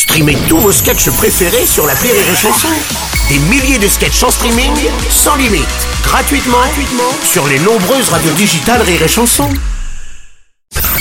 [0.00, 2.68] Streamez tous vos sketchs préférés sur la Rire et Chanson.
[3.28, 4.72] Des milliers de sketchs en streaming,
[5.10, 5.68] sans limite,
[6.02, 9.46] gratuitement, gratuitement sur les nombreuses radios digitales Rire et Chanson.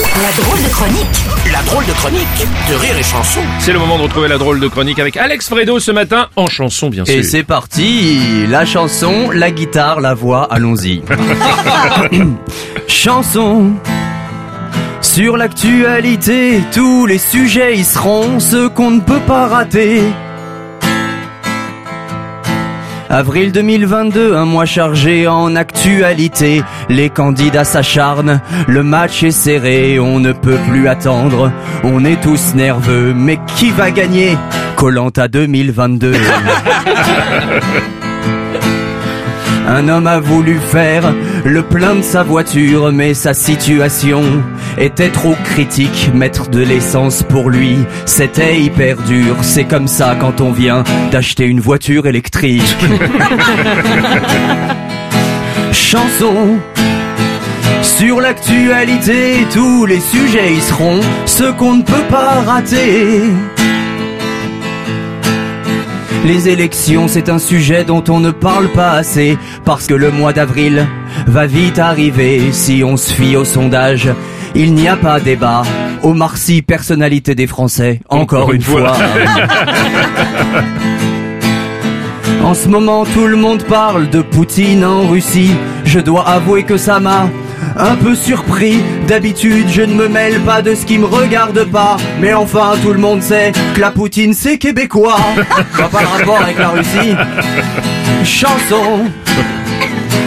[0.00, 3.40] La drôle de chronique La drôle de chronique de Rire et Chanson.
[3.60, 6.48] C'est le moment de retrouver la drôle de chronique avec Alex Fredo ce matin en
[6.48, 7.14] chanson bien sûr.
[7.14, 11.02] Et c'est parti, la chanson, la guitare, la voix, allons-y.
[12.88, 13.74] chanson.
[15.18, 20.00] Sur l'actualité, tous les sujets y seront, ce qu'on ne peut pas rater.
[23.10, 26.62] Avril 2022, un mois chargé en actualité.
[26.88, 31.50] Les candidats s'acharnent, le match est serré, on ne peut plus attendre.
[31.82, 34.38] On est tous nerveux, mais qui va gagner?
[34.76, 36.12] Colanta 2022.
[39.70, 41.12] Un homme a voulu faire
[41.44, 44.22] le plein de sa voiture, mais sa situation
[44.78, 46.10] était trop critique.
[46.14, 47.76] Mettre de l'essence pour lui,
[48.06, 49.36] c'était hyper dur.
[49.42, 52.62] C'est comme ça quand on vient d'acheter une voiture électrique.
[55.72, 56.56] Chanson.
[57.82, 63.20] Sur l'actualité, tous les sujets y seront, ce qu'on ne peut pas rater.
[66.24, 70.32] Les élections, c'est un sujet dont on ne parle pas assez, parce que le mois
[70.32, 70.86] d'avril
[71.26, 72.52] va vite arriver.
[72.52, 74.10] Si on se fie au sondage,
[74.54, 75.62] il n'y a pas débat.
[76.02, 78.92] Omar Sy, personnalité des Français, encore une fois.
[82.44, 85.52] En ce moment, tout le monde parle de Poutine en Russie.
[85.84, 87.28] Je dois avouer que ça m'a
[87.76, 88.82] un peu surpris.
[89.06, 91.96] D'habitude, je ne me mêle pas de ce qui me regarde pas.
[92.20, 95.16] Mais enfin, tout le monde sait que la Poutine, c'est québécois.
[95.76, 97.14] Quoi pas le rapport avec la Russie
[98.24, 99.06] Chanson.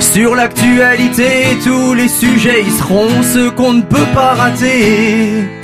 [0.00, 5.61] Sur l'actualité, tous les sujets y seront, ce qu'on ne peut pas rater.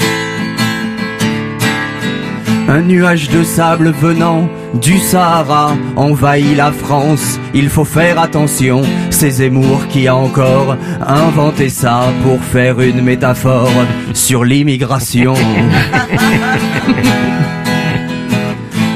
[2.71, 7.41] Un nuage de sable venant du Sahara envahit la France.
[7.55, 13.73] Il faut faire attention, c'est Zemmour qui a encore inventé ça pour faire une métaphore
[14.13, 15.33] sur l'immigration.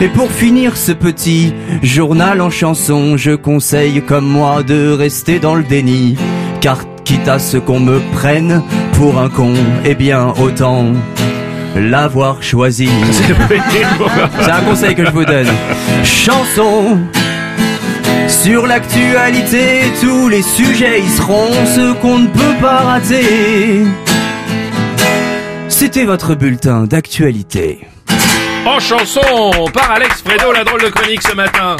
[0.03, 5.55] Et pour finir ce petit journal en chanson, je conseille comme moi de rester dans
[5.55, 6.19] le déni.
[6.61, 8.62] Car quitte à ce qu'on me prenne
[8.93, 9.55] pour un con,
[9.87, 10.88] eh bien autant
[11.77, 12.88] l'avoir choisi.
[13.12, 15.49] C'est un conseil que je vous donne.
[16.05, 16.99] Chanson.
[18.28, 23.84] Sur l'actualité, tous les sujets y seront, ce qu'on ne peut pas rater.
[25.69, 27.81] C'était votre bulletin d'actualité.
[28.65, 29.21] En chanson
[29.72, 31.77] par Alex Fredo la drôle de chronique ce matin.